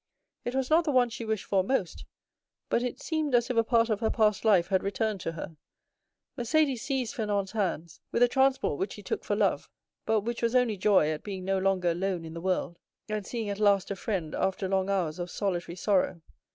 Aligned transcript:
"It 0.43 0.55
was 0.55 0.71
not 0.71 0.83
the 0.83 0.91
one 0.91 1.11
she 1.11 1.25
wished 1.25 1.45
for 1.45 1.63
most, 1.63 2.05
but 2.69 2.81
it 2.81 2.99
seemed 2.99 3.35
as 3.35 3.51
if 3.51 3.57
a 3.57 3.63
part 3.63 3.87
of 3.87 3.99
her 3.99 4.09
past 4.09 4.43
life 4.43 4.69
had 4.69 4.81
returned 4.81 5.21
to 5.21 5.33
her. 5.33 5.57
"Mercédès 6.35 6.79
seized 6.79 7.13
Fernand's 7.13 7.51
hands 7.51 8.01
with 8.11 8.23
a 8.23 8.27
transport 8.27 8.79
which 8.79 8.95
he 8.95 9.03
took 9.03 9.23
for 9.23 9.35
love, 9.35 9.69
but 10.07 10.21
which 10.21 10.41
was 10.41 10.55
only 10.55 10.75
joy 10.75 11.11
at 11.11 11.21
being 11.23 11.45
no 11.45 11.59
longer 11.59 11.91
alone 11.91 12.25
in 12.25 12.33
the 12.33 12.41
world, 12.41 12.79
and 13.09 13.27
seeing 13.27 13.47
at 13.47 13.59
last 13.59 13.91
a 13.91 13.95
friend, 13.95 14.33
after 14.33 14.67
long 14.67 14.89
hours 14.89 15.19
of 15.19 15.29
solitary 15.29 15.75
sorrow. 15.75 16.19